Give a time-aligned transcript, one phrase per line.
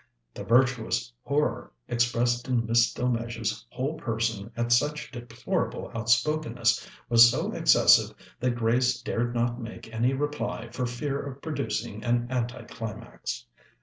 [0.33, 7.51] The virtuous horror expressed in Miss Delmege's whole person at such deplorable outspokenness was so
[7.51, 13.45] excessive that Grace dared not make any reply for fear of producing an anti climax.